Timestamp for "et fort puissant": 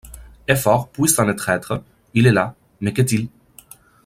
0.47-1.29